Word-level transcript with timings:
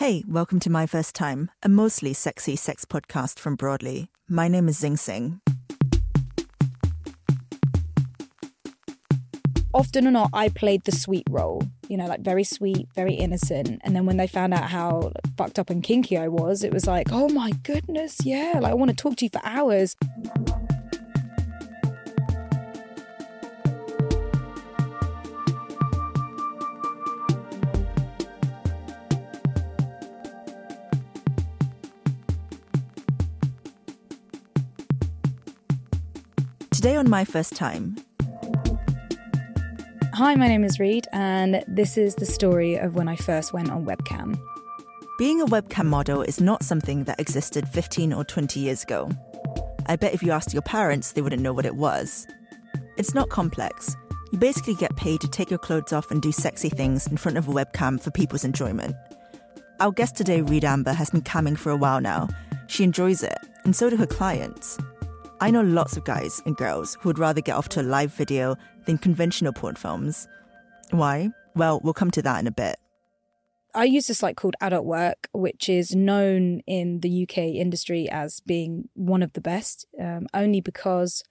Hey, 0.00 0.24
welcome 0.26 0.60
to 0.60 0.70
My 0.70 0.86
First 0.86 1.14
Time, 1.14 1.50
a 1.62 1.68
mostly 1.68 2.14
sexy 2.14 2.56
sex 2.56 2.86
podcast 2.86 3.38
from 3.38 3.54
Broadly. 3.54 4.08
My 4.30 4.48
name 4.48 4.66
is 4.66 4.78
Zing 4.78 4.96
Tsjeng. 4.96 5.40
often 9.74 10.06
or 10.06 10.10
not, 10.10 10.30
I 10.32 10.48
played 10.48 10.84
the 10.84 10.92
sweet 10.92 11.26
role, 11.30 11.62
you 11.88 11.96
know, 11.96 12.06
like 12.06 12.20
very 12.20 12.44
sweet, 12.44 12.88
very 12.94 13.14
innocent. 13.14 13.80
And 13.84 13.94
then 13.94 14.06
when 14.06 14.16
they 14.16 14.26
found 14.26 14.54
out 14.54 14.70
how 14.70 15.12
fucked 15.36 15.58
up 15.58 15.70
and 15.70 15.82
kinky 15.82 16.16
I 16.16 16.28
was, 16.28 16.64
it 16.64 16.72
was 16.72 16.86
like, 16.86 17.08
oh 17.12 17.28
my 17.28 17.50
goodness, 17.62 18.18
yeah, 18.24 18.58
like 18.60 18.72
I 18.72 18.74
want 18.74 18.90
to 18.90 18.96
talk 18.96 19.16
to 19.16 19.24
you 19.24 19.30
for 19.30 19.40
hours. 19.44 19.96
Today 36.80 36.96
on 36.96 37.10
My 37.10 37.26
First 37.26 37.56
Time, 37.56 37.94
Hi, 40.14 40.34
my 40.34 40.48
name 40.48 40.64
is 40.64 40.80
Reed, 40.80 41.06
and 41.12 41.62
this 41.68 41.98
is 41.98 42.14
the 42.14 42.24
story 42.24 42.76
of 42.76 42.94
when 42.94 43.06
I 43.06 43.16
first 43.16 43.52
went 43.52 43.70
on 43.70 43.84
webcam. 43.84 44.40
being 45.18 45.42
a 45.42 45.44
webcam 45.44 45.84
model 45.84 46.22
is 46.22 46.40
not 46.40 46.62
something 46.62 47.04
that 47.04 47.20
existed 47.20 47.68
15 47.68 48.14
or 48.14 48.24
20 48.24 48.60
years 48.60 48.82
ago. 48.82 49.10
I 49.88 49.96
bet 49.96 50.14
if 50.14 50.22
you 50.22 50.32
asked 50.32 50.54
your 50.54 50.62
parents, 50.62 51.12
they 51.12 51.20
wouldn't 51.20 51.42
know 51.42 51.52
what 51.52 51.66
it 51.66 51.76
was. 51.76 52.26
It's 52.96 53.12
not 53.12 53.28
complex. 53.28 53.94
You 54.32 54.38
basically 54.38 54.72
get 54.72 54.96
paid 54.96 55.20
to 55.20 55.28
take 55.28 55.50
your 55.50 55.58
clothes 55.58 55.92
off 55.92 56.10
and 56.10 56.22
do 56.22 56.32
sexy 56.32 56.70
things 56.70 57.06
in 57.06 57.18
front 57.18 57.36
of 57.36 57.46
a 57.46 57.52
webcam 57.52 58.00
for 58.00 58.10
people's 58.10 58.44
enjoyment. 58.44 58.96
Our 59.80 59.92
guest 59.92 60.16
today, 60.16 60.40
Reed 60.40 60.64
Amber, 60.64 60.94
has 60.94 61.10
been 61.10 61.20
camming 61.20 61.58
for 61.58 61.68
a 61.68 61.76
while 61.76 62.00
now. 62.00 62.30
She 62.68 62.84
enjoys 62.84 63.22
it, 63.22 63.36
and 63.64 63.76
so 63.76 63.90
do 63.90 63.98
her 63.98 64.06
clients. 64.06 64.78
I 65.42 65.50
know 65.50 65.62
lots 65.62 65.96
of 65.96 66.04
guys 66.04 66.42
and 66.44 66.54
girls 66.54 66.98
who 67.00 67.08
would 67.08 67.18
rather 67.18 67.40
get 67.40 67.56
off 67.56 67.70
to 67.70 67.80
a 67.80 67.82
live 67.82 68.12
video 68.12 68.56
than 68.84 68.98
conventional 68.98 69.54
porn 69.54 69.74
films. 69.74 70.28
Why? 70.90 71.30
Well, 71.56 71.80
we'll 71.82 71.94
come 71.94 72.10
to 72.12 72.22
that 72.22 72.40
in 72.40 72.46
a 72.46 72.50
bit. 72.50 72.76
I 73.74 73.84
use 73.84 74.10
a 74.10 74.14
site 74.14 74.36
called 74.36 74.56
Adult 74.60 74.84
Work, 74.84 75.28
which 75.32 75.70
is 75.70 75.94
known 75.94 76.60
in 76.66 77.00
the 77.00 77.22
UK 77.22 77.38
industry 77.38 78.06
as 78.10 78.40
being 78.40 78.90
one 78.92 79.22
of 79.22 79.32
the 79.32 79.40
best, 79.40 79.86
um, 79.98 80.26
only 80.34 80.60
because, 80.60 81.22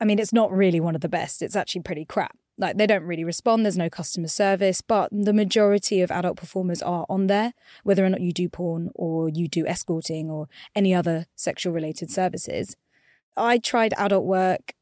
I 0.00 0.04
mean, 0.04 0.18
it's 0.18 0.32
not 0.32 0.52
really 0.52 0.80
one 0.80 0.94
of 0.94 1.00
the 1.00 1.08
best. 1.08 1.40
It's 1.40 1.56
actually 1.56 1.82
pretty 1.82 2.04
crap. 2.04 2.36
Like, 2.58 2.76
they 2.76 2.86
don't 2.86 3.04
really 3.04 3.24
respond, 3.24 3.64
there's 3.64 3.78
no 3.78 3.88
customer 3.88 4.28
service, 4.28 4.80
but 4.82 5.08
the 5.10 5.32
majority 5.32 6.02
of 6.02 6.10
adult 6.10 6.36
performers 6.36 6.82
are 6.82 7.06
on 7.08 7.26
there, 7.28 7.54
whether 7.84 8.04
or 8.04 8.10
not 8.10 8.20
you 8.20 8.32
do 8.32 8.48
porn 8.50 8.90
or 8.94 9.30
you 9.30 9.48
do 9.48 9.66
escorting 9.66 10.30
or 10.30 10.48
any 10.74 10.94
other 10.94 11.26
sexual 11.34 11.72
related 11.72 12.10
services. 12.10 12.76
I 13.36 13.58
tried 13.58 13.94
Adult 13.96 14.24
Work 14.24 14.74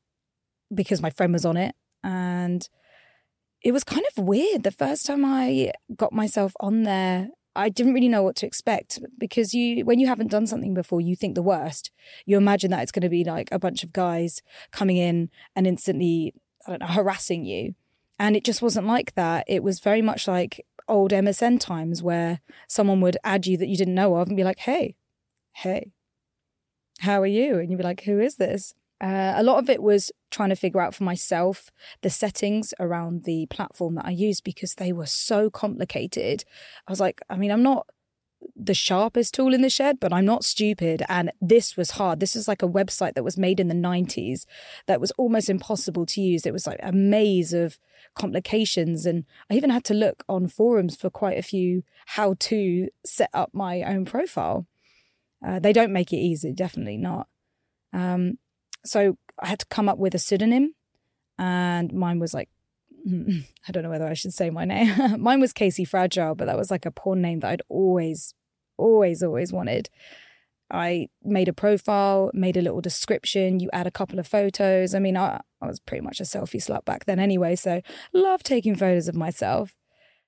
because 0.74 1.02
my 1.02 1.10
friend 1.10 1.32
was 1.32 1.44
on 1.44 1.56
it 1.56 1.74
and 2.02 2.68
it 3.62 3.72
was 3.72 3.84
kind 3.84 4.02
of 4.16 4.24
weird 4.24 4.62
the 4.62 4.70
first 4.70 5.06
time 5.06 5.24
I 5.24 5.72
got 5.94 6.12
myself 6.12 6.52
on 6.60 6.82
there. 6.82 7.28
I 7.54 7.68
didn't 7.68 7.94
really 7.94 8.08
know 8.08 8.22
what 8.22 8.36
to 8.36 8.46
expect 8.46 8.98
because 9.18 9.52
you, 9.52 9.84
when 9.84 10.00
you 10.00 10.06
haven't 10.06 10.30
done 10.30 10.46
something 10.46 10.74
before, 10.74 11.00
you 11.00 11.14
think 11.14 11.34
the 11.34 11.42
worst. 11.42 11.90
You 12.24 12.36
imagine 12.36 12.70
that 12.70 12.82
it's 12.82 12.92
going 12.92 13.02
to 13.02 13.08
be 13.08 13.24
like 13.24 13.50
a 13.52 13.58
bunch 13.58 13.84
of 13.84 13.92
guys 13.92 14.42
coming 14.70 14.96
in 14.96 15.30
and 15.54 15.66
instantly, 15.66 16.34
I 16.66 16.70
don't 16.70 16.80
know, 16.80 16.86
harassing 16.86 17.44
you. 17.44 17.74
And 18.18 18.36
it 18.36 18.44
just 18.44 18.62
wasn't 18.62 18.86
like 18.86 19.14
that. 19.14 19.44
It 19.48 19.62
was 19.62 19.80
very 19.80 20.02
much 20.02 20.26
like 20.26 20.64
old 20.88 21.12
MSN 21.12 21.60
times 21.60 22.02
where 22.02 22.40
someone 22.68 23.00
would 23.00 23.16
add 23.22 23.46
you 23.46 23.56
that 23.58 23.68
you 23.68 23.76
didn't 23.76 23.94
know 23.94 24.16
of 24.16 24.28
and 24.28 24.36
be 24.36 24.44
like, 24.44 24.60
hey, 24.60 24.96
hey, 25.52 25.92
how 27.02 27.20
are 27.20 27.26
you? 27.26 27.58
And 27.58 27.70
you'd 27.70 27.78
be 27.78 27.82
like, 27.82 28.02
who 28.02 28.20
is 28.20 28.36
this? 28.36 28.74
Uh, 29.00 29.34
a 29.36 29.42
lot 29.42 29.58
of 29.58 29.68
it 29.68 29.82
was 29.82 30.12
trying 30.30 30.50
to 30.50 30.56
figure 30.56 30.80
out 30.80 30.94
for 30.94 31.02
myself 31.02 31.72
the 32.02 32.10
settings 32.10 32.72
around 32.78 33.24
the 33.24 33.46
platform 33.46 33.96
that 33.96 34.06
I 34.06 34.10
used 34.10 34.44
because 34.44 34.74
they 34.74 34.92
were 34.92 35.06
so 35.06 35.50
complicated. 35.50 36.44
I 36.86 36.92
was 36.92 37.00
like, 37.00 37.20
I 37.28 37.36
mean, 37.36 37.50
I'm 37.50 37.64
not 37.64 37.88
the 38.54 38.74
sharpest 38.74 39.34
tool 39.34 39.52
in 39.52 39.62
the 39.62 39.70
shed, 39.70 39.98
but 39.98 40.12
I'm 40.12 40.24
not 40.24 40.44
stupid. 40.44 41.02
And 41.08 41.32
this 41.40 41.76
was 41.76 41.92
hard. 41.92 42.20
This 42.20 42.36
is 42.36 42.46
like 42.46 42.62
a 42.62 42.68
website 42.68 43.14
that 43.14 43.24
was 43.24 43.36
made 43.36 43.58
in 43.58 43.66
the 43.66 43.74
90s 43.74 44.46
that 44.86 45.00
was 45.00 45.10
almost 45.12 45.50
impossible 45.50 46.06
to 46.06 46.20
use. 46.20 46.46
It 46.46 46.52
was 46.52 46.68
like 46.68 46.80
a 46.82 46.92
maze 46.92 47.52
of 47.52 47.78
complications. 48.14 49.06
And 49.06 49.24
I 49.50 49.54
even 49.54 49.70
had 49.70 49.84
to 49.84 49.94
look 49.94 50.22
on 50.28 50.46
forums 50.46 50.94
for 50.94 51.10
quite 51.10 51.38
a 51.38 51.42
few 51.42 51.82
how 52.06 52.34
to 52.38 52.88
set 53.04 53.30
up 53.34 53.50
my 53.52 53.82
own 53.82 54.04
profile. 54.04 54.66
Uh, 55.44 55.58
they 55.58 55.72
don't 55.72 55.92
make 55.92 56.12
it 56.12 56.16
easy, 56.16 56.52
definitely 56.52 56.96
not. 56.96 57.26
Um, 57.92 58.38
so 58.84 59.16
I 59.40 59.48
had 59.48 59.58
to 59.60 59.66
come 59.66 59.88
up 59.88 59.98
with 59.98 60.14
a 60.14 60.18
pseudonym, 60.18 60.74
and 61.38 61.92
mine 61.92 62.18
was 62.18 62.34
like, 62.34 62.48
I 63.06 63.72
don't 63.72 63.82
know 63.82 63.90
whether 63.90 64.06
I 64.06 64.14
should 64.14 64.32
say 64.32 64.50
my 64.50 64.64
name. 64.64 64.94
mine 65.20 65.40
was 65.40 65.52
Casey 65.52 65.84
Fragile, 65.84 66.34
but 66.34 66.46
that 66.46 66.56
was 66.56 66.70
like 66.70 66.86
a 66.86 66.90
porn 66.90 67.20
name 67.20 67.40
that 67.40 67.50
I'd 67.50 67.62
always, 67.68 68.34
always, 68.76 69.22
always 69.22 69.52
wanted. 69.52 69.88
I 70.70 71.08
made 71.22 71.48
a 71.48 71.52
profile, 71.52 72.30
made 72.32 72.56
a 72.56 72.62
little 72.62 72.80
description. 72.80 73.60
You 73.60 73.68
add 73.72 73.86
a 73.86 73.90
couple 73.90 74.18
of 74.18 74.26
photos. 74.26 74.94
I 74.94 75.00
mean, 75.00 75.18
I, 75.18 75.40
I 75.60 75.66
was 75.66 75.80
pretty 75.80 76.02
much 76.02 76.18
a 76.18 76.24
selfie 76.24 76.64
slut 76.64 76.84
back 76.86 77.04
then 77.04 77.18
anyway, 77.18 77.56
so 77.56 77.82
love 78.12 78.42
taking 78.42 78.74
photos 78.74 79.06
of 79.06 79.14
myself. 79.14 79.74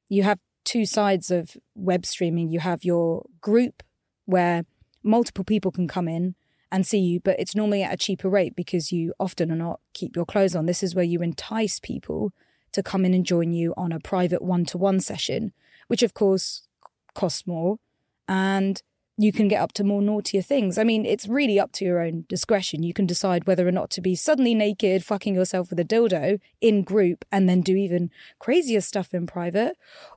You 0.08 0.22
have 0.24 0.40
two 0.64 0.84
sides 0.84 1.30
of 1.30 1.56
web 1.74 2.04
streaming. 2.04 2.50
You 2.50 2.60
have 2.60 2.84
your 2.84 3.24
group 3.40 3.82
where 4.26 4.64
multiple 5.04 5.44
people 5.44 5.70
can 5.70 5.86
come 5.86 6.08
in 6.08 6.34
and 6.72 6.86
see 6.86 6.98
you, 6.98 7.20
but 7.20 7.38
it's 7.38 7.54
normally 7.54 7.82
at 7.82 7.94
a 7.94 7.96
cheaper 7.96 8.28
rate 8.28 8.56
because 8.56 8.90
you 8.90 9.12
often 9.20 9.52
are 9.52 9.56
not 9.56 9.80
keep 9.92 10.16
your 10.16 10.24
clothes 10.24 10.56
on. 10.56 10.66
This 10.66 10.82
is 10.82 10.94
where 10.94 11.04
you 11.04 11.22
entice 11.22 11.78
people 11.78 12.32
to 12.72 12.82
come 12.82 13.04
in 13.04 13.14
and 13.14 13.24
join 13.24 13.52
you 13.52 13.72
on 13.76 13.92
a 13.92 14.00
private 14.00 14.42
one 14.42 14.64
to 14.66 14.78
one 14.78 14.98
session, 14.98 15.52
which 15.86 16.02
of 16.02 16.14
course 16.14 16.66
costs 17.14 17.46
more. 17.46 17.78
And 18.26 18.82
you 19.16 19.30
can 19.30 19.46
get 19.46 19.62
up 19.62 19.72
to 19.74 19.84
more 19.84 20.02
naughtier 20.02 20.42
things. 20.42 20.76
I 20.76 20.82
mean, 20.82 21.06
it's 21.06 21.28
really 21.28 21.60
up 21.60 21.70
to 21.72 21.84
your 21.84 22.00
own 22.00 22.24
discretion. 22.28 22.82
You 22.82 22.92
can 22.92 23.06
decide 23.06 23.46
whether 23.46 23.66
or 23.66 23.72
not 23.72 23.90
to 23.90 24.00
be 24.00 24.16
suddenly 24.16 24.54
naked, 24.54 25.04
fucking 25.04 25.34
yourself 25.34 25.70
with 25.70 25.78
a 25.78 25.84
dildo 25.84 26.40
in 26.60 26.82
group, 26.82 27.24
and 27.30 27.48
then 27.48 27.60
do 27.60 27.76
even 27.76 28.10
crazier 28.40 28.80
stuff 28.80 29.14
in 29.14 29.26
private, 29.26 29.76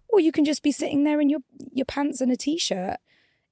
or 0.09 0.19
you 0.19 0.31
can 0.31 0.45
just 0.45 0.63
be 0.63 0.71
sitting 0.71 1.03
there 1.03 1.21
in 1.21 1.29
your 1.29 1.41
your 1.71 1.85
pants 1.85 2.21
and 2.21 2.31
a 2.31 2.37
t-shirt. 2.37 2.97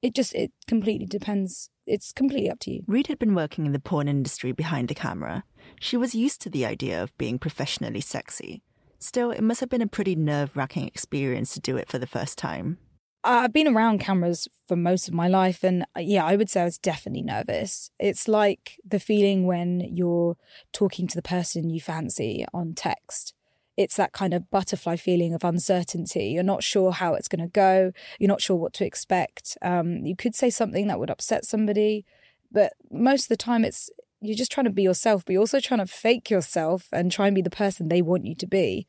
It 0.06 0.14
just 0.14 0.36
it 0.36 0.52
completely 0.68 1.08
depends. 1.08 1.72
It's 1.88 2.12
completely 2.12 2.52
up 2.52 2.60
to 2.60 2.72
you. 2.72 2.84
Reed 2.86 3.08
had 3.08 3.18
been 3.18 3.34
working 3.34 3.66
in 3.66 3.72
the 3.72 3.80
porn 3.80 4.08
industry 4.08 4.52
behind 4.52 4.88
the 4.88 4.94
camera. 4.94 5.44
She 5.80 5.98
was 5.98 6.14
used 6.14 6.42
to 6.42 6.50
the 6.52 6.64
idea 6.64 7.02
of 7.02 7.18
being 7.18 7.40
professionally 7.40 8.02
sexy. 8.02 8.62
Still, 9.00 9.32
it 9.32 9.42
must 9.42 9.62
have 9.62 9.70
been 9.70 9.82
a 9.82 9.88
pretty 9.88 10.16
nerve 10.16 10.56
wracking 10.56 10.86
experience 10.86 11.56
to 11.56 11.60
do 11.60 11.76
it 11.76 11.90
for 11.90 11.98
the 11.98 12.06
first 12.06 12.38
time. 12.38 12.78
I've 13.24 13.52
been 13.52 13.68
around 13.68 14.00
cameras 14.00 14.48
for 14.68 14.76
most 14.76 15.08
of 15.08 15.16
my 15.16 15.28
life, 15.28 15.64
and 15.64 15.88
uh, 15.98 16.02
yeah, 16.02 16.24
I 16.24 16.36
would 16.36 16.52
say 16.52 16.62
I 16.62 16.66
was 16.66 16.78
definitely 16.78 17.24
nervous. 17.24 17.90
It's 18.00 18.28
like 18.28 18.80
the 18.88 19.00
feeling 19.00 19.48
when 19.48 19.80
you're 19.92 20.38
talking 20.72 21.08
to 21.08 21.16
the 21.16 21.24
person 21.24 21.72
you 21.72 21.82
fancy 21.82 22.46
on 22.54 22.76
text. 22.76 23.34
It's 23.78 23.98
that 23.98 24.14
kind 24.14 24.34
of 24.34 24.50
butterfly 24.50 24.96
feeling 24.96 25.34
of 25.34 25.44
uncertainty. 25.44 26.28
You're 26.28 26.44
not 26.44 26.64
sure 26.64 26.92
how 26.92 27.14
it's 27.14 27.28
going 27.28 27.42
to 27.42 27.52
go. 27.52 27.92
You're 28.20 28.30
not 28.30 28.42
sure 28.42 28.56
what 28.56 28.74
to 28.74 28.86
expect. 28.86 29.58
Um, 29.62 30.06
you 30.06 30.16
could 30.16 30.36
say 30.36 30.50
something 30.50 30.88
that 30.88 31.00
would 31.00 31.10
upset 31.10 31.46
somebody, 31.46 32.06
but 32.52 32.74
most 32.90 33.26
of 33.26 33.30
the 33.30 33.38
time, 33.38 33.66
it's 33.66 33.90
you're 34.22 34.38
just 34.38 34.52
trying 34.52 34.66
to 34.66 34.72
be 34.72 34.84
yourself, 34.84 35.26
but 35.26 35.34
you're 35.34 35.42
also 35.42 35.60
trying 35.60 35.80
to 35.80 35.86
fake 35.86 36.30
yourself 36.30 36.88
and 36.92 37.12
try 37.12 37.28
and 37.28 37.36
be 37.36 37.42
the 37.42 37.50
person 37.50 37.90
they 37.90 38.02
want 38.02 38.26
you 38.26 38.34
to 38.36 38.48
be, 38.48 38.88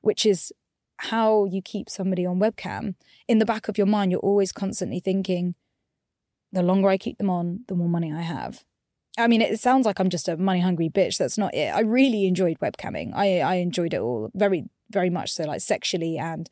which 0.00 0.24
is 0.26 0.52
how 0.96 1.44
you 1.44 1.60
keep 1.60 1.90
somebody 1.90 2.24
on 2.24 2.38
webcam, 2.38 2.94
in 3.26 3.38
the 3.38 3.46
back 3.46 3.68
of 3.68 3.76
your 3.76 3.86
mind, 3.86 4.12
you're 4.12 4.20
always 4.20 4.52
constantly 4.52 5.00
thinking, 5.00 5.54
the 6.52 6.62
longer 6.62 6.88
I 6.88 6.98
keep 6.98 7.18
them 7.18 7.30
on, 7.30 7.64
the 7.66 7.74
more 7.74 7.88
money 7.88 8.12
I 8.12 8.22
have. 8.22 8.64
I 9.18 9.26
mean, 9.26 9.42
it 9.42 9.60
sounds 9.60 9.84
like 9.84 9.98
I'm 9.98 10.08
just 10.08 10.28
a 10.28 10.36
money 10.36 10.60
hungry 10.60 10.88
bitch. 10.88 11.18
That's 11.18 11.36
not 11.36 11.54
it. 11.54 11.74
I 11.74 11.80
really 11.80 12.26
enjoyed 12.26 12.58
webcamming. 12.60 13.12
I, 13.14 13.40
I 13.40 13.54
enjoyed 13.56 13.92
it 13.94 14.00
all 14.00 14.30
very, 14.34 14.64
very 14.90 15.10
much 15.10 15.32
so, 15.32 15.44
like 15.44 15.60
sexually 15.60 16.16
and 16.18 16.48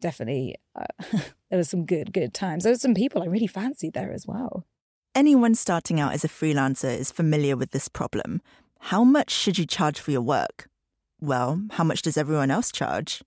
definitely 0.00 0.56
uh, 0.74 0.86
there 1.50 1.58
was 1.58 1.70
some 1.70 1.84
good, 1.84 2.12
good 2.12 2.34
times. 2.34 2.64
There 2.64 2.72
were 2.72 2.78
some 2.78 2.94
people 2.94 3.22
I 3.22 3.26
really 3.26 3.46
fancied 3.46 3.92
there 3.92 4.12
as 4.12 4.26
well. 4.26 4.66
Anyone 5.14 5.54
starting 5.54 6.00
out 6.00 6.14
as 6.14 6.24
a 6.24 6.28
freelancer 6.28 6.96
is 6.96 7.12
familiar 7.12 7.56
with 7.56 7.70
this 7.70 7.88
problem. 7.88 8.40
How 8.86 9.04
much 9.04 9.30
should 9.30 9.58
you 9.58 9.66
charge 9.66 10.00
for 10.00 10.10
your 10.10 10.22
work? 10.22 10.68
Well, 11.20 11.62
how 11.72 11.84
much 11.84 12.02
does 12.02 12.16
everyone 12.16 12.50
else 12.50 12.72
charge? 12.72 13.22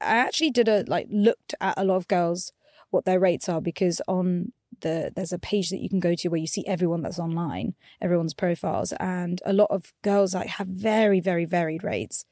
I 0.00 0.16
actually 0.16 0.50
did 0.50 0.68
a 0.68 0.84
like 0.86 1.06
looked 1.10 1.54
at 1.60 1.74
a 1.76 1.84
lot 1.84 1.96
of 1.96 2.08
girls 2.08 2.52
what 2.90 3.04
their 3.04 3.20
rates 3.20 3.48
are 3.48 3.60
because 3.60 4.00
on 4.08 4.52
the 4.80 5.12
there's 5.14 5.32
a 5.32 5.38
page 5.38 5.70
that 5.70 5.80
you 5.80 5.88
can 5.88 6.00
go 6.00 6.14
to 6.14 6.28
where 6.28 6.40
you 6.40 6.46
see 6.46 6.66
everyone 6.66 7.02
that's 7.02 7.18
online, 7.18 7.74
everyone's 8.00 8.34
profiles, 8.34 8.92
and 8.92 9.40
a 9.44 9.52
lot 9.52 9.70
of 9.70 9.92
girls 10.02 10.34
like 10.34 10.48
have 10.48 10.68
very 10.68 11.20
very 11.20 11.44
varied 11.44 11.84
rates. 11.84 12.24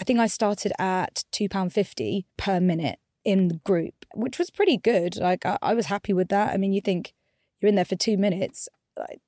I 0.00 0.04
think 0.04 0.20
I 0.20 0.26
started 0.26 0.72
at 0.78 1.24
two 1.32 1.48
pound 1.48 1.72
fifty 1.72 2.26
per 2.36 2.60
minute 2.60 2.98
in 3.24 3.48
the 3.48 3.60
group, 3.64 4.06
which 4.14 4.38
was 4.38 4.50
pretty 4.50 4.76
good. 4.76 5.16
Like 5.16 5.44
I, 5.44 5.58
I 5.60 5.74
was 5.74 5.86
happy 5.86 6.12
with 6.12 6.28
that. 6.28 6.52
I 6.52 6.56
mean, 6.56 6.72
you 6.72 6.80
think 6.80 7.14
you're 7.58 7.68
in 7.68 7.74
there 7.74 7.84
for 7.84 7.96
two 7.96 8.16
minutes, 8.16 8.68
like, 8.96 9.20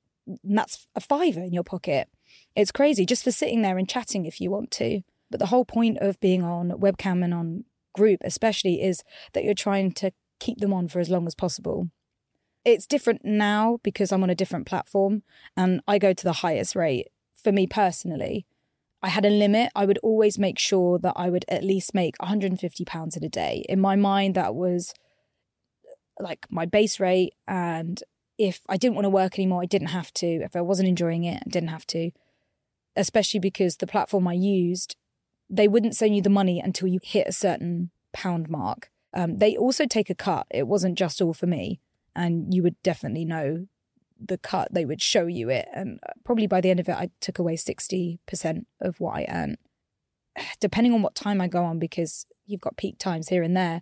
that's 0.43 0.87
a 0.95 1.01
fiver 1.01 1.41
in 1.41 1.53
your 1.53 1.63
pocket. 1.63 2.07
It's 2.55 2.71
crazy 2.71 3.05
just 3.05 3.23
for 3.23 3.31
sitting 3.31 3.61
there 3.61 3.77
and 3.77 3.89
chatting 3.89 4.25
if 4.25 4.39
you 4.39 4.49
want 4.49 4.71
to. 4.71 5.01
But 5.29 5.39
the 5.39 5.47
whole 5.47 5.65
point 5.65 5.97
of 5.99 6.19
being 6.19 6.43
on 6.43 6.69
webcam 6.71 7.23
and 7.23 7.33
on 7.33 7.65
group, 7.93 8.21
especially, 8.23 8.81
is 8.81 9.03
that 9.33 9.43
you're 9.43 9.53
trying 9.53 9.91
to 9.93 10.11
keep 10.39 10.59
them 10.59 10.73
on 10.73 10.87
for 10.87 10.99
as 10.99 11.09
long 11.09 11.27
as 11.27 11.35
possible. 11.35 11.89
It's 12.63 12.85
different 12.85 13.25
now 13.25 13.79
because 13.83 14.11
I'm 14.11 14.23
on 14.23 14.29
a 14.29 14.35
different 14.35 14.67
platform 14.67 15.23
and 15.57 15.81
I 15.87 15.97
go 15.97 16.13
to 16.13 16.23
the 16.23 16.33
highest 16.33 16.75
rate. 16.75 17.07
For 17.35 17.51
me 17.51 17.65
personally, 17.65 18.45
I 19.01 19.09
had 19.09 19.25
a 19.25 19.29
limit. 19.29 19.71
I 19.75 19.85
would 19.85 19.97
always 20.03 20.37
make 20.37 20.59
sure 20.59 20.99
that 20.99 21.13
I 21.15 21.29
would 21.29 21.43
at 21.47 21.63
least 21.63 21.95
make 21.95 22.17
£150 22.19 23.17
in 23.17 23.23
a 23.23 23.29
day. 23.29 23.65
In 23.67 23.79
my 23.79 23.95
mind, 23.95 24.35
that 24.35 24.53
was 24.53 24.93
like 26.19 26.45
my 26.51 26.67
base 26.67 26.99
rate. 26.99 27.33
And 27.47 28.03
if 28.37 28.61
I 28.69 28.77
didn't 28.77 28.95
want 28.95 29.05
to 29.05 29.09
work 29.09 29.39
anymore, 29.39 29.63
I 29.63 29.65
didn't 29.65 29.87
have 29.87 30.13
to. 30.15 30.27
If 30.27 30.55
I 30.55 30.61
wasn't 30.61 30.89
enjoying 30.89 31.23
it, 31.23 31.41
I 31.43 31.49
didn't 31.49 31.69
have 31.69 31.87
to. 31.87 32.11
Especially 32.95 33.39
because 33.39 33.77
the 33.77 33.87
platform 33.87 34.27
I 34.27 34.33
used 34.33 34.95
they 35.51 35.67
wouldn't 35.67 35.95
send 35.95 36.15
you 36.15 36.21
the 36.21 36.29
money 36.29 36.59
until 36.59 36.87
you 36.87 36.99
hit 37.03 37.27
a 37.27 37.33
certain 37.33 37.91
pound 38.13 38.49
mark. 38.49 38.89
Um, 39.13 39.37
they 39.37 39.57
also 39.57 39.85
take 39.85 40.09
a 40.09 40.15
cut. 40.15 40.47
It 40.49 40.65
wasn't 40.65 40.97
just 40.97 41.21
all 41.21 41.33
for 41.33 41.45
me. 41.45 41.81
And 42.15 42.53
you 42.53 42.63
would 42.63 42.81
definitely 42.83 43.25
know 43.25 43.67
the 44.19 44.37
cut. 44.37 44.73
They 44.73 44.85
would 44.85 45.01
show 45.01 45.25
you 45.27 45.49
it. 45.49 45.67
And 45.73 45.99
uh, 46.07 46.13
probably 46.23 46.47
by 46.47 46.61
the 46.61 46.69
end 46.69 46.79
of 46.79 46.89
it, 46.89 46.95
I 46.95 47.09
took 47.19 47.39
away 47.39 47.55
60% 47.55 48.65
of 48.81 48.99
what 48.99 49.15
I 49.15 49.25
earned. 49.29 49.57
Depending 50.59 50.93
on 50.93 51.01
what 51.01 51.15
time 51.15 51.41
I 51.41 51.47
go 51.47 51.63
on, 51.63 51.79
because 51.79 52.25
you've 52.45 52.61
got 52.61 52.77
peak 52.77 52.97
times 52.97 53.29
here 53.29 53.43
and 53.43 53.55
there, 53.55 53.81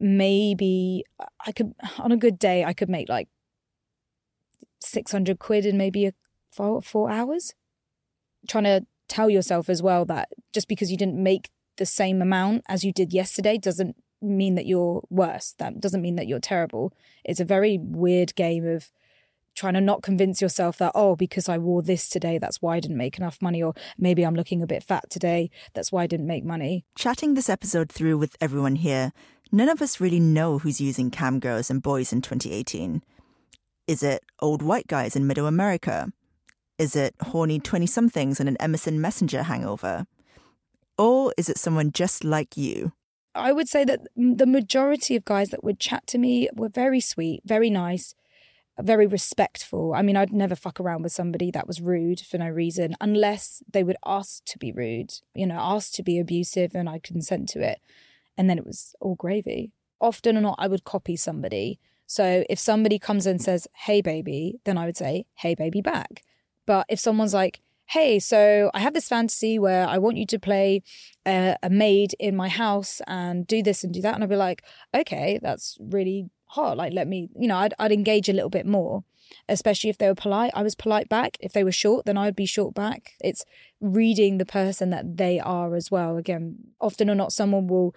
maybe 0.00 1.04
I 1.46 1.52
could, 1.52 1.74
on 1.98 2.12
a 2.12 2.16
good 2.16 2.38
day, 2.38 2.64
I 2.64 2.72
could 2.72 2.88
make 2.88 3.08
like 3.08 3.28
600 4.80 5.38
quid 5.38 5.66
in 5.66 5.76
maybe 5.76 6.06
a 6.06 6.12
four, 6.50 6.82
four 6.82 7.10
hours. 7.10 7.54
Trying 8.48 8.64
to 8.64 8.86
tell 9.08 9.30
yourself 9.30 9.68
as 9.68 9.82
well 9.82 10.04
that 10.04 10.28
just 10.52 10.68
because 10.68 10.90
you 10.90 10.96
didn't 10.96 11.22
make 11.22 11.50
the 11.76 11.86
same 11.86 12.20
amount 12.20 12.62
as 12.68 12.84
you 12.84 12.92
did 12.92 13.12
yesterday 13.12 13.56
doesn't 13.56 13.96
mean 14.20 14.54
that 14.56 14.66
you're 14.66 15.02
worse. 15.10 15.54
That 15.58 15.80
doesn't 15.80 16.02
mean 16.02 16.16
that 16.16 16.26
you're 16.26 16.40
terrible. 16.40 16.92
It's 17.24 17.40
a 17.40 17.44
very 17.44 17.78
weird 17.78 18.34
game 18.34 18.66
of 18.66 18.90
trying 19.54 19.74
to 19.74 19.80
not 19.80 20.02
convince 20.02 20.40
yourself 20.40 20.78
that, 20.78 20.92
oh, 20.94 21.16
because 21.16 21.48
I 21.48 21.58
wore 21.58 21.82
this 21.82 22.08
today, 22.08 22.38
that's 22.38 22.62
why 22.62 22.76
I 22.76 22.80
didn't 22.80 22.96
make 22.96 23.18
enough 23.18 23.42
money, 23.42 23.60
or 23.62 23.74
maybe 23.98 24.22
I'm 24.22 24.36
looking 24.36 24.62
a 24.62 24.68
bit 24.68 24.84
fat 24.84 25.10
today, 25.10 25.50
that's 25.74 25.90
why 25.90 26.04
I 26.04 26.06
didn't 26.06 26.28
make 26.28 26.44
money. 26.44 26.84
Chatting 26.96 27.34
this 27.34 27.48
episode 27.48 27.90
through 27.90 28.18
with 28.18 28.36
everyone 28.40 28.76
here, 28.76 29.12
none 29.50 29.68
of 29.68 29.82
us 29.82 30.00
really 30.00 30.20
know 30.20 30.58
who's 30.58 30.80
using 30.80 31.10
cam 31.10 31.40
girls 31.40 31.70
and 31.70 31.82
boys 31.82 32.12
in 32.12 32.22
2018. 32.22 33.02
Is 33.88 34.02
it 34.04 34.22
old 34.38 34.62
white 34.62 34.86
guys 34.86 35.16
in 35.16 35.26
middle 35.26 35.46
America? 35.46 36.12
Is 36.78 36.94
it 36.94 37.16
horny 37.20 37.58
20 37.58 37.86
somethings 37.86 38.38
and 38.38 38.48
an 38.48 38.56
MSN 38.60 38.98
Messenger 38.98 39.42
hangover? 39.42 40.06
Or 40.96 41.34
is 41.36 41.48
it 41.48 41.58
someone 41.58 41.90
just 41.90 42.22
like 42.22 42.56
you? 42.56 42.92
I 43.38 43.52
would 43.52 43.68
say 43.68 43.84
that 43.84 44.00
the 44.16 44.46
majority 44.46 45.16
of 45.16 45.24
guys 45.24 45.50
that 45.50 45.64
would 45.64 45.80
chat 45.80 46.06
to 46.08 46.18
me 46.18 46.48
were 46.54 46.68
very 46.68 47.00
sweet, 47.00 47.42
very 47.44 47.70
nice, 47.70 48.14
very 48.80 49.06
respectful. 49.06 49.94
I 49.94 50.02
mean, 50.02 50.16
I'd 50.16 50.32
never 50.32 50.54
fuck 50.54 50.80
around 50.80 51.02
with 51.02 51.12
somebody 51.12 51.50
that 51.50 51.66
was 51.66 51.80
rude 51.80 52.20
for 52.20 52.38
no 52.38 52.48
reason 52.48 52.96
unless 53.00 53.62
they 53.70 53.82
would 53.82 53.96
ask 54.04 54.44
to 54.46 54.58
be 54.58 54.72
rude, 54.72 55.12
you 55.34 55.46
know, 55.46 55.58
ask 55.58 55.92
to 55.94 56.02
be 56.02 56.18
abusive 56.18 56.74
and 56.74 56.88
I 56.88 56.98
consent 56.98 57.48
to 57.50 57.62
it. 57.62 57.80
And 58.36 58.48
then 58.48 58.58
it 58.58 58.66
was 58.66 58.94
all 59.00 59.16
gravy. 59.16 59.72
Often 60.00 60.36
or 60.36 60.40
not, 60.40 60.56
I 60.58 60.68
would 60.68 60.84
copy 60.84 61.16
somebody. 61.16 61.80
So 62.06 62.44
if 62.48 62.58
somebody 62.58 62.98
comes 62.98 63.26
and 63.26 63.42
says, 63.42 63.66
hey, 63.74 64.00
baby, 64.00 64.60
then 64.64 64.78
I 64.78 64.86
would 64.86 64.96
say, 64.96 65.26
hey, 65.34 65.54
baby, 65.54 65.80
back. 65.80 66.22
But 66.66 66.86
if 66.88 67.00
someone's 67.00 67.34
like, 67.34 67.60
hey, 67.88 68.18
so 68.18 68.70
I 68.74 68.80
have 68.80 68.92
this 68.92 69.08
fantasy 69.08 69.58
where 69.58 69.86
I 69.86 69.96
want 69.96 70.18
you 70.18 70.26
to 70.26 70.38
play 70.38 70.82
a, 71.26 71.56
a 71.62 71.70
maid 71.70 72.14
in 72.18 72.36
my 72.36 72.48
house 72.48 73.00
and 73.06 73.46
do 73.46 73.62
this 73.62 73.82
and 73.82 73.94
do 73.94 74.02
that. 74.02 74.14
And 74.14 74.22
I'd 74.22 74.28
be 74.28 74.36
like, 74.36 74.62
okay, 74.94 75.40
that's 75.42 75.78
really 75.80 76.28
hot. 76.46 76.76
Like, 76.76 76.92
let 76.92 77.08
me, 77.08 77.30
you 77.34 77.48
know, 77.48 77.56
I'd, 77.56 77.72
I'd 77.78 77.92
engage 77.92 78.28
a 78.28 78.34
little 78.34 78.50
bit 78.50 78.66
more, 78.66 79.04
especially 79.48 79.88
if 79.88 79.96
they 79.96 80.06
were 80.06 80.14
polite. 80.14 80.52
I 80.54 80.62
was 80.62 80.74
polite 80.74 81.08
back. 81.08 81.38
If 81.40 81.54
they 81.54 81.64
were 81.64 81.72
short, 81.72 82.04
then 82.04 82.18
I'd 82.18 82.36
be 82.36 82.44
short 82.44 82.74
back. 82.74 83.14
It's 83.24 83.42
reading 83.80 84.36
the 84.36 84.46
person 84.46 84.90
that 84.90 85.16
they 85.16 85.40
are 85.40 85.74
as 85.74 85.90
well. 85.90 86.18
Again, 86.18 86.56
often 86.82 87.08
or 87.08 87.14
not, 87.14 87.32
someone 87.32 87.68
will 87.68 87.94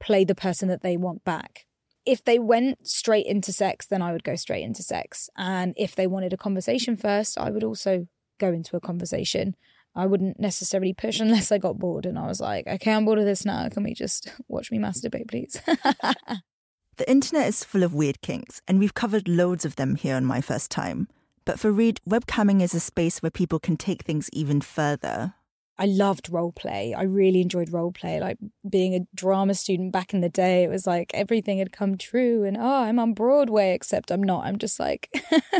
play 0.00 0.22
the 0.22 0.34
person 0.34 0.68
that 0.68 0.82
they 0.82 0.98
want 0.98 1.24
back 1.24 1.66
if 2.06 2.24
they 2.24 2.38
went 2.38 2.88
straight 2.88 3.26
into 3.26 3.52
sex, 3.52 3.86
then 3.86 4.00
I 4.00 4.12
would 4.12 4.24
go 4.24 4.34
straight 4.34 4.64
into 4.64 4.82
sex. 4.82 5.28
And 5.36 5.74
if 5.76 5.94
they 5.94 6.06
wanted 6.06 6.32
a 6.32 6.38
conversation 6.38 6.96
first, 6.96 7.38
I 7.38 7.50
would 7.50 7.62
also 7.62 8.08
go 8.40 8.52
into 8.52 8.76
a 8.76 8.80
conversation. 8.80 9.54
I 9.94 10.06
wouldn't 10.06 10.38
necessarily 10.38 10.94
push 10.94 11.20
unless 11.20 11.50
I 11.50 11.58
got 11.58 11.78
bored 11.78 12.06
and 12.06 12.18
I 12.18 12.26
was 12.26 12.40
like, 12.40 12.66
okay, 12.66 12.92
I'm 12.92 13.04
bored 13.04 13.18
of 13.18 13.24
this 13.24 13.44
now. 13.44 13.68
Can 13.68 13.82
we 13.82 13.94
just 13.94 14.32
watch 14.48 14.70
me 14.70 14.78
masturbate, 14.78 15.28
please? 15.28 15.60
the 15.66 17.10
internet 17.10 17.48
is 17.48 17.64
full 17.64 17.82
of 17.82 17.94
weird 17.94 18.20
kinks, 18.20 18.60
and 18.68 18.78
we've 18.78 18.94
covered 18.94 19.28
loads 19.28 19.64
of 19.64 19.76
them 19.76 19.96
here 19.96 20.16
on 20.16 20.24
My 20.24 20.40
First 20.40 20.70
Time. 20.70 21.08
But 21.44 21.58
for 21.58 21.72
Reed, 21.72 22.00
webcamming 22.08 22.62
is 22.62 22.74
a 22.74 22.80
space 22.80 23.22
where 23.22 23.30
people 23.30 23.58
can 23.58 23.76
take 23.76 24.02
things 24.02 24.30
even 24.32 24.60
further. 24.60 25.34
I 25.80 25.86
loved 25.86 26.28
role 26.30 26.52
play. 26.52 26.92
I 26.92 27.04
really 27.04 27.40
enjoyed 27.40 27.72
role 27.72 27.90
play. 27.90 28.20
Like 28.20 28.36
being 28.68 28.94
a 28.94 29.06
drama 29.14 29.54
student 29.54 29.92
back 29.92 30.12
in 30.12 30.20
the 30.20 30.28
day, 30.28 30.62
it 30.62 30.68
was 30.68 30.86
like 30.86 31.10
everything 31.14 31.58
had 31.58 31.72
come 31.72 31.96
true 31.96 32.44
and 32.44 32.58
oh, 32.58 32.82
I'm 32.82 32.98
on 32.98 33.14
Broadway, 33.14 33.72
except 33.72 34.12
I'm 34.12 34.22
not. 34.22 34.44
I'm 34.44 34.58
just 34.58 34.78
like 34.78 35.08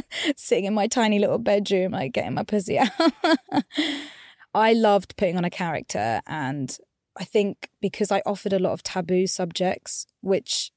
sitting 0.37 0.67
in 0.67 0.75
my 0.75 0.89
tiny 0.89 1.19
little 1.19 1.39
bedroom, 1.39 1.93
like 1.93 2.12
getting 2.12 2.35
my 2.35 2.43
pussy 2.43 2.79
out. 2.79 2.91
I 4.53 4.75
loved 4.75 5.17
putting 5.17 5.39
on 5.39 5.47
a 5.47 5.50
character 5.50 6.21
and 6.27 6.77
I 7.19 7.25
think 7.25 7.71
because 7.81 8.12
I 8.12 8.21
offered 8.27 8.53
a 8.53 8.59
lot 8.59 8.73
of 8.73 8.83
taboo 8.83 9.27
subjects, 9.27 10.07
which 10.21 10.71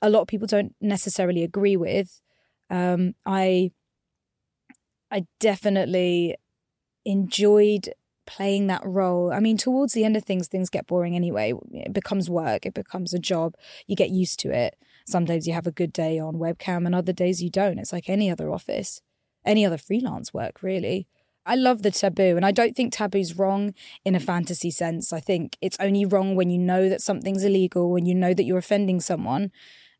a 0.00 0.08
lot 0.08 0.20
of 0.20 0.28
people 0.28 0.46
don't 0.46 0.76
necessarily 0.80 1.42
agree 1.42 1.76
with, 1.76 2.20
um, 2.70 3.16
I 3.26 3.72
I 5.10 5.26
definitely 5.40 6.36
enjoyed 7.04 7.92
playing 8.26 8.66
that 8.68 8.82
role. 8.84 9.32
I 9.32 9.40
mean, 9.40 9.56
towards 9.56 9.92
the 9.92 10.04
end 10.04 10.16
of 10.16 10.24
things, 10.24 10.48
things 10.48 10.70
get 10.70 10.86
boring 10.86 11.14
anyway. 11.16 11.52
It 11.72 11.92
becomes 11.92 12.28
work, 12.30 12.66
it 12.66 12.74
becomes 12.74 13.14
a 13.14 13.18
job. 13.18 13.54
You 13.86 13.96
get 13.96 14.10
used 14.10 14.38
to 14.40 14.50
it. 14.50 14.76
Sometimes 15.06 15.46
you 15.46 15.54
have 15.54 15.66
a 15.66 15.72
good 15.72 15.92
day 15.92 16.18
on 16.18 16.36
webcam, 16.36 16.86
and 16.86 16.94
other 16.94 17.12
days 17.12 17.42
you 17.42 17.50
don't. 17.50 17.78
It's 17.78 17.92
like 17.92 18.08
any 18.08 18.30
other 18.30 18.50
office, 18.50 19.02
any 19.44 19.66
other 19.66 19.78
freelance 19.78 20.32
work, 20.32 20.62
really. 20.62 21.06
I 21.46 21.56
love 21.56 21.82
the 21.82 21.90
taboo, 21.90 22.36
and 22.36 22.46
I 22.46 22.52
don't 22.52 22.74
think 22.74 22.92
taboo's 22.92 23.36
wrong 23.36 23.74
in 24.04 24.14
a 24.14 24.20
fantasy 24.20 24.70
sense. 24.70 25.12
I 25.12 25.20
think 25.20 25.58
it's 25.60 25.76
only 25.78 26.06
wrong 26.06 26.36
when 26.36 26.48
you 26.48 26.58
know 26.58 26.88
that 26.88 27.02
something's 27.02 27.44
illegal, 27.44 27.90
when 27.90 28.06
you 28.06 28.14
know 28.14 28.32
that 28.32 28.44
you're 28.44 28.58
offending 28.58 29.00
someone. 29.00 29.50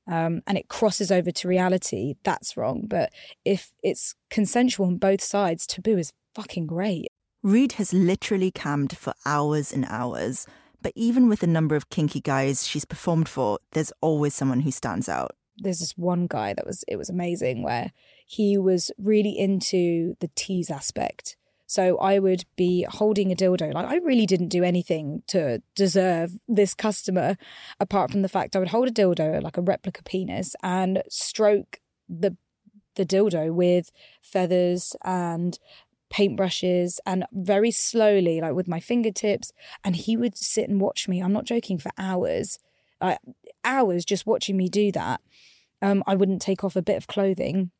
um, 0.06 0.42
and 0.46 0.58
it 0.58 0.68
crosses 0.68 1.10
over 1.10 1.30
to 1.30 1.48
reality, 1.48 2.14
that's 2.24 2.56
wrong. 2.56 2.84
But 2.86 3.12
if 3.44 3.72
it's 3.82 4.14
consensual 4.30 4.86
on 4.86 4.98
both 4.98 5.22
sides, 5.22 5.66
taboo 5.66 5.98
is 5.98 6.12
fucking 6.34 6.66
great. 6.66 7.08
Reed 7.44 7.72
has 7.72 7.92
literally 7.92 8.50
cammed 8.50 8.96
for 8.96 9.12
hours 9.26 9.70
and 9.70 9.84
hours, 9.90 10.46
but 10.80 10.94
even 10.96 11.28
with 11.28 11.40
the 11.40 11.46
number 11.46 11.76
of 11.76 11.90
kinky 11.90 12.22
guys 12.22 12.66
she's 12.66 12.86
performed 12.86 13.28
for, 13.28 13.58
there's 13.72 13.92
always 14.00 14.34
someone 14.34 14.60
who 14.60 14.70
stands 14.70 15.10
out. 15.10 15.36
There's 15.58 15.80
this 15.80 15.92
one 15.92 16.26
guy 16.26 16.54
that 16.54 16.66
was 16.66 16.84
it 16.88 16.96
was 16.96 17.10
amazing 17.10 17.62
where 17.62 17.92
he 18.24 18.56
was 18.56 18.90
really 18.96 19.38
into 19.38 20.16
the 20.20 20.30
tease 20.34 20.70
aspect. 20.70 21.36
So 21.66 21.98
I 21.98 22.18
would 22.18 22.46
be 22.56 22.86
holding 22.88 23.30
a 23.30 23.36
dildo. 23.36 23.74
Like 23.74 23.88
I 23.88 23.96
really 23.96 24.24
didn't 24.24 24.48
do 24.48 24.64
anything 24.64 25.22
to 25.26 25.60
deserve 25.74 26.32
this 26.48 26.72
customer, 26.72 27.36
apart 27.78 28.10
from 28.10 28.22
the 28.22 28.28
fact 28.30 28.56
I 28.56 28.58
would 28.58 28.68
hold 28.68 28.88
a 28.88 28.90
dildo, 28.90 29.42
like 29.42 29.58
a 29.58 29.62
replica 29.62 30.02
penis, 30.02 30.56
and 30.62 31.02
stroke 31.10 31.80
the 32.08 32.38
the 32.94 33.04
dildo 33.04 33.52
with 33.52 33.90
feathers 34.22 34.96
and 35.04 35.58
paintbrushes 36.14 36.98
and 37.04 37.24
very 37.32 37.70
slowly, 37.70 38.40
like 38.40 38.54
with 38.54 38.68
my 38.68 38.80
fingertips. 38.80 39.52
And 39.82 39.96
he 39.96 40.16
would 40.16 40.36
sit 40.36 40.68
and 40.68 40.80
watch 40.80 41.08
me. 41.08 41.20
I'm 41.20 41.32
not 41.32 41.44
joking 41.44 41.78
for 41.78 41.90
hours, 41.98 42.58
like 43.00 43.18
hours 43.64 44.04
just 44.04 44.26
watching 44.26 44.56
me 44.56 44.68
do 44.68 44.92
that. 44.92 45.20
Um, 45.82 46.04
I 46.06 46.14
wouldn't 46.14 46.40
take 46.40 46.64
off 46.64 46.76
a 46.76 46.82
bit 46.82 46.96
of 46.96 47.06
clothing 47.06 47.70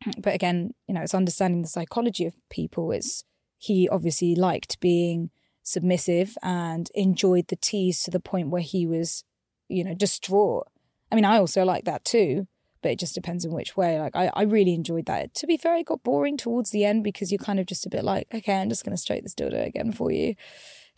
but 0.18 0.34
again, 0.34 0.74
you 0.86 0.94
know, 0.94 1.02
it's 1.02 1.14
understanding 1.14 1.62
the 1.62 1.68
psychology 1.68 2.26
of 2.26 2.34
people. 2.50 2.92
It's 2.92 3.24
he 3.58 3.88
obviously 3.88 4.34
liked 4.34 4.80
being 4.80 5.30
submissive 5.62 6.38
and 6.42 6.90
enjoyed 6.94 7.48
the 7.48 7.56
tease 7.56 8.02
to 8.04 8.10
the 8.10 8.20
point 8.20 8.50
where 8.50 8.62
he 8.62 8.86
was, 8.86 9.24
you 9.68 9.84
know, 9.84 9.94
distraught. 9.94 10.68
I 11.10 11.14
mean, 11.14 11.24
I 11.24 11.38
also 11.38 11.64
like 11.64 11.84
that 11.84 12.04
too, 12.04 12.46
but 12.82 12.92
it 12.92 12.98
just 12.98 13.14
depends 13.14 13.44
on 13.44 13.52
which 13.52 13.76
way. 13.76 13.98
Like, 14.00 14.16
I, 14.16 14.30
I 14.34 14.42
really 14.42 14.74
enjoyed 14.74 15.06
that. 15.06 15.34
To 15.34 15.46
be 15.46 15.56
fair, 15.56 15.76
it 15.76 15.86
got 15.86 16.02
boring 16.02 16.36
towards 16.36 16.70
the 16.70 16.84
end 16.84 17.04
because 17.04 17.30
you're 17.30 17.38
kind 17.38 17.60
of 17.60 17.66
just 17.66 17.86
a 17.86 17.90
bit 17.90 18.04
like, 18.04 18.26
okay, 18.34 18.60
I'm 18.60 18.68
just 18.68 18.84
going 18.84 18.96
to 18.96 19.00
stroke 19.00 19.22
this 19.22 19.34
dildo 19.34 19.66
again 19.66 19.92
for 19.92 20.10
you. 20.10 20.34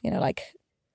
You 0.03 0.11
know, 0.11 0.21
like, 0.21 0.43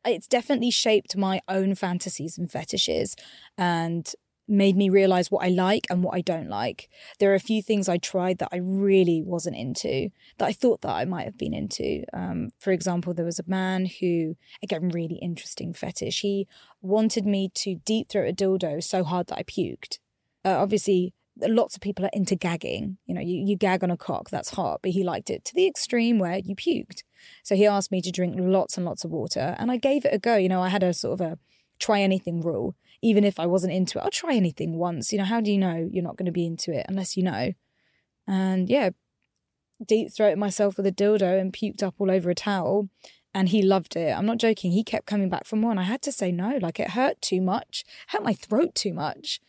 it's 0.05 0.27
definitely 0.27 0.71
shaped 0.71 1.17
my 1.17 1.41
own 1.47 1.75
fantasies 1.75 2.37
and 2.37 2.51
fetishes. 2.51 3.15
And 3.57 4.13
made 4.47 4.77
me 4.77 4.89
realize 4.89 5.31
what 5.31 5.43
I 5.43 5.49
like 5.49 5.87
and 5.89 6.03
what 6.03 6.15
I 6.15 6.21
don't 6.21 6.49
like. 6.49 6.89
There 7.19 7.31
are 7.31 7.35
a 7.35 7.39
few 7.39 7.61
things 7.61 7.89
I 7.89 7.97
tried 7.97 8.37
that 8.39 8.49
I 8.51 8.57
really 8.57 9.21
wasn't 9.23 9.55
into, 9.55 10.09
that 10.37 10.45
I 10.45 10.53
thought 10.53 10.81
that 10.81 10.93
I 10.93 11.05
might 11.05 11.25
have 11.25 11.37
been 11.37 11.53
into. 11.53 12.03
Um, 12.13 12.49
for 12.59 12.71
example, 12.71 13.13
there 13.13 13.25
was 13.25 13.39
a 13.39 13.47
man 13.47 13.87
who, 13.99 14.35
again, 14.61 14.89
really 14.89 15.19
interesting 15.21 15.73
fetish. 15.73 16.21
He 16.21 16.47
wanted 16.81 17.25
me 17.25 17.49
to 17.55 17.75
deep 17.85 18.09
throat 18.09 18.29
a 18.29 18.33
dildo 18.33 18.83
so 18.83 19.03
hard 19.03 19.27
that 19.27 19.37
I 19.39 19.43
puked. 19.43 19.99
Uh, 20.45 20.57
obviously, 20.59 21.13
lots 21.41 21.75
of 21.75 21.81
people 21.81 22.05
are 22.05 22.11
into 22.13 22.35
gagging. 22.35 22.97
You 23.05 23.15
know, 23.15 23.21
you, 23.21 23.43
you 23.45 23.57
gag 23.57 23.83
on 23.83 23.91
a 23.91 23.97
cock, 23.97 24.29
that's 24.29 24.51
hot, 24.51 24.79
but 24.83 24.91
he 24.91 25.03
liked 25.03 25.29
it 25.29 25.43
to 25.45 25.55
the 25.55 25.67
extreme 25.67 26.19
where 26.19 26.37
you 26.37 26.55
puked. 26.55 27.03
So 27.43 27.55
he 27.55 27.65
asked 27.65 27.91
me 27.91 28.01
to 28.01 28.11
drink 28.11 28.35
lots 28.37 28.77
and 28.77 28.85
lots 28.85 29.03
of 29.03 29.11
water, 29.11 29.55
and 29.57 29.71
I 29.71 29.77
gave 29.77 30.05
it 30.05 30.13
a 30.13 30.19
go. 30.19 30.35
You 30.37 30.49
know, 30.49 30.61
I 30.61 30.69
had 30.69 30.83
a 30.83 30.93
sort 30.93 31.19
of 31.19 31.21
a 31.21 31.39
try 31.79 32.01
anything 32.01 32.41
rule 32.41 32.75
even 33.05 33.23
if 33.23 33.39
I 33.39 33.45
wasn't 33.45 33.73
into 33.73 33.99
it, 33.99 34.01
I'll 34.01 34.09
try 34.09 34.33
anything 34.33 34.77
once. 34.77 35.11
You 35.11 35.19
know, 35.19 35.25
how 35.25 35.39
do 35.39 35.51
you 35.51 35.59
know 35.59 35.87
you're 35.91 36.03
not 36.03 36.17
going 36.17 36.25
to 36.25 36.31
be 36.31 36.45
into 36.45 36.71
it 36.71 36.87
unless 36.89 37.15
you 37.15 37.21
know? 37.21 37.53
And 38.27 38.67
yeah, 38.67 38.89
deep 39.85 40.11
throated 40.11 40.39
myself 40.39 40.75
with 40.75 40.87
a 40.87 40.91
dildo 40.91 41.39
and 41.39 41.53
puked 41.53 41.83
up 41.83 41.93
all 41.99 42.09
over 42.09 42.31
a 42.31 42.35
towel. 42.35 42.89
And 43.33 43.49
he 43.49 43.61
loved 43.61 43.95
it. 43.95 44.11
I'm 44.11 44.25
not 44.25 44.39
joking. 44.39 44.71
He 44.71 44.83
kept 44.83 45.05
coming 45.05 45.29
back 45.29 45.45
for 45.45 45.55
more. 45.55 45.69
And 45.69 45.79
I 45.79 45.83
had 45.83 46.01
to 46.03 46.11
say 46.11 46.31
no. 46.31 46.57
Like 46.59 46.79
it 46.79 46.91
hurt 46.91 47.21
too 47.21 47.41
much, 47.41 47.83
hurt 48.07 48.23
my 48.23 48.33
throat 48.33 48.73
too 48.73 48.93
much. 48.93 49.39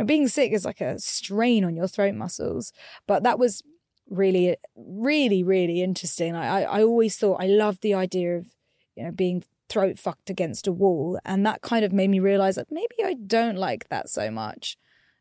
Know, 0.00 0.06
being 0.06 0.28
sick 0.28 0.52
is 0.52 0.64
like 0.64 0.80
a 0.80 0.98
strain 0.98 1.64
on 1.64 1.76
your 1.76 1.86
throat 1.86 2.14
muscles. 2.14 2.72
But 3.06 3.22
that 3.22 3.38
was 3.38 3.62
really, 4.08 4.56
really, 4.74 5.42
really 5.42 5.82
interesting. 5.82 6.34
I, 6.34 6.62
I, 6.62 6.78
I 6.78 6.82
always 6.82 7.16
thought 7.16 7.42
I 7.42 7.46
loved 7.46 7.82
the 7.82 7.94
idea 7.94 8.38
of, 8.38 8.46
you 8.96 9.04
know, 9.04 9.10
being 9.10 9.44
throat 9.68 9.98
fucked 9.98 10.30
against 10.30 10.66
a 10.66 10.72
wall. 10.72 11.18
And 11.24 11.44
that 11.44 11.60
kind 11.60 11.84
of 11.84 11.92
made 11.92 12.08
me 12.08 12.18
realize 12.18 12.56
that 12.56 12.72
maybe 12.72 12.96
I 13.04 13.14
don't 13.14 13.56
like 13.56 13.88
that 13.90 14.08
so 14.08 14.30
much. 14.30 14.78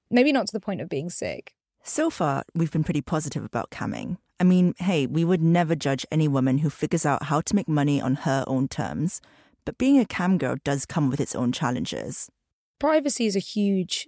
Maybe 0.09 0.31
not 0.31 0.47
to 0.47 0.53
the 0.53 0.59
point 0.61 0.81
of 0.81 0.89
being 0.89 1.09
sick. 1.09 1.55
So 1.83 2.09
far, 2.09 2.43
we've 2.55 2.71
been 2.71 2.83
pretty 2.83 3.01
positive 3.01 3.43
about 3.43 3.71
camming. 3.71 4.17
I 4.39 4.45
mean, 4.45 4.73
hey, 4.79 5.05
we 5.05 5.25
would 5.25 5.41
never 5.41 5.75
judge 5.75 6.05
any 6.09 6.27
woman 6.27 6.59
who 6.59 6.69
figures 6.69 7.05
out 7.05 7.23
how 7.23 7.41
to 7.41 7.55
make 7.55 7.67
money 7.67 8.01
on 8.01 8.15
her 8.15 8.45
own 8.47 8.69
terms. 8.69 9.21
But 9.65 9.77
being 9.77 9.99
a 9.99 10.05
cam 10.05 10.37
girl 10.37 10.55
does 10.63 10.85
come 10.85 11.09
with 11.09 11.19
its 11.19 11.35
own 11.35 11.51
challenges. 11.51 12.29
Privacy 12.79 13.25
is 13.25 13.35
a 13.35 13.39
huge 13.39 14.07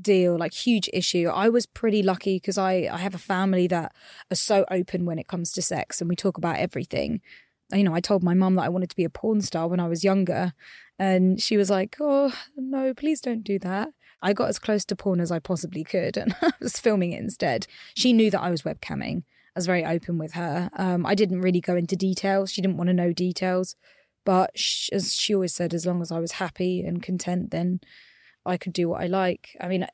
deal, 0.00 0.36
like 0.36 0.52
huge 0.52 0.88
issue. 0.92 1.28
I 1.28 1.48
was 1.48 1.66
pretty 1.66 2.02
lucky 2.02 2.36
because 2.36 2.58
I, 2.58 2.88
I 2.90 2.98
have 2.98 3.14
a 3.14 3.18
family 3.18 3.66
that 3.68 3.92
are 4.30 4.36
so 4.36 4.64
open 4.70 5.04
when 5.04 5.18
it 5.18 5.28
comes 5.28 5.52
to 5.52 5.62
sex 5.62 6.00
and 6.00 6.08
we 6.08 6.16
talk 6.16 6.36
about 6.36 6.56
everything 6.56 7.20
you 7.72 7.84
know, 7.84 7.94
I 7.94 8.00
told 8.00 8.22
my 8.22 8.34
mum 8.34 8.54
that 8.54 8.64
I 8.64 8.68
wanted 8.68 8.90
to 8.90 8.96
be 8.96 9.04
a 9.04 9.10
porn 9.10 9.40
star 9.40 9.68
when 9.68 9.80
I 9.80 9.88
was 9.88 10.04
younger. 10.04 10.52
And 10.98 11.40
she 11.40 11.56
was 11.56 11.70
like, 11.70 11.96
oh, 12.00 12.32
no, 12.56 12.94
please 12.94 13.20
don't 13.20 13.42
do 13.42 13.58
that. 13.60 13.90
I 14.22 14.32
got 14.32 14.48
as 14.48 14.58
close 14.58 14.84
to 14.86 14.96
porn 14.96 15.20
as 15.20 15.32
I 15.32 15.38
possibly 15.38 15.84
could 15.84 16.16
and 16.16 16.34
I 16.42 16.52
was 16.60 16.78
filming 16.78 17.12
it 17.12 17.20
instead. 17.20 17.66
She 17.94 18.12
knew 18.12 18.30
that 18.30 18.40
I 18.40 18.50
was 18.50 18.62
webcamming. 18.62 19.18
I 19.18 19.58
was 19.58 19.66
very 19.66 19.84
open 19.84 20.18
with 20.18 20.32
her. 20.32 20.70
Um, 20.76 21.06
I 21.06 21.14
didn't 21.14 21.40
really 21.40 21.60
go 21.60 21.76
into 21.76 21.96
details. 21.96 22.50
She 22.50 22.60
didn't 22.60 22.76
want 22.76 22.88
to 22.88 22.94
know 22.94 23.12
details. 23.12 23.76
But 24.24 24.58
she, 24.58 24.92
as 24.92 25.14
she 25.14 25.34
always 25.34 25.54
said, 25.54 25.74
as 25.74 25.86
long 25.86 26.00
as 26.00 26.10
I 26.10 26.18
was 26.18 26.32
happy 26.32 26.80
and 26.80 27.02
content, 27.02 27.50
then 27.50 27.80
I 28.46 28.56
could 28.56 28.72
do 28.72 28.88
what 28.88 29.02
I 29.02 29.06
like. 29.06 29.56
I 29.60 29.68
mean, 29.68 29.86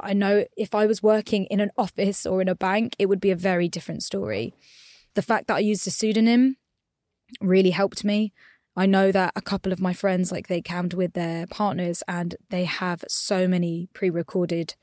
I 0.00 0.12
know 0.12 0.44
if 0.56 0.74
I 0.74 0.86
was 0.86 1.02
working 1.02 1.44
in 1.46 1.60
an 1.60 1.70
office 1.76 2.26
or 2.26 2.40
in 2.40 2.48
a 2.48 2.54
bank, 2.54 2.96
it 2.98 3.06
would 3.06 3.20
be 3.20 3.30
a 3.30 3.36
very 3.36 3.68
different 3.68 4.02
story. 4.02 4.54
The 5.14 5.22
fact 5.22 5.46
that 5.46 5.56
I 5.56 5.60
used 5.60 5.86
a 5.86 5.90
pseudonym 5.90 6.56
really 7.40 7.70
helped 7.70 8.04
me. 8.04 8.32
I 8.76 8.86
know 8.86 9.10
that 9.10 9.32
a 9.34 9.40
couple 9.40 9.72
of 9.72 9.80
my 9.80 9.92
friends, 9.92 10.30
like 10.30 10.48
they 10.48 10.60
cammed 10.60 10.92
with 10.92 11.14
their 11.14 11.46
partners 11.46 12.02
and 12.06 12.36
they 12.50 12.64
have 12.64 13.04
so 13.08 13.48
many 13.48 13.88
pre 13.94 14.10
recorded 14.10 14.74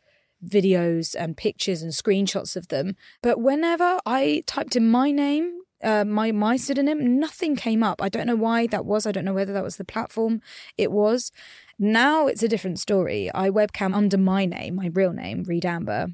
videos 0.44 1.16
and 1.18 1.38
pictures 1.38 1.82
and 1.82 1.92
screenshots 1.92 2.56
of 2.56 2.70
them. 2.70 2.96
But 3.22 3.40
whenever 3.40 4.00
I 4.06 4.44
typed 4.48 4.76
in 4.76 4.90
my 4.90 5.12
name, 5.12 5.63
uh, 5.84 6.06
my 6.06 6.32
my 6.32 6.58
pseudonym, 6.58 7.20
nothing 7.20 7.56
came 7.56 7.84
up. 7.84 8.02
I 8.02 8.10
don't 8.10 8.28
know 8.28 8.36
why 8.36 8.68
that 8.68 8.86
was. 8.86 9.06
I 9.06 9.12
don't 9.12 9.26
know 9.26 9.34
whether 9.34 9.54
that 9.54 9.64
was 9.64 9.78
the 9.78 9.86
platform 9.86 10.42
it 10.78 10.92
was. 10.92 11.32
Now 11.80 12.28
it's 12.28 12.44
a 12.44 12.48
different 12.48 12.80
story. 12.80 13.30
I 13.34 13.50
webcam 13.50 13.94
under 13.94 14.18
my 14.18 14.46
name, 14.46 14.76
my 14.76 14.90
real 14.94 15.14
name, 15.14 15.44
Reed 15.44 15.66
Amber, 15.66 16.08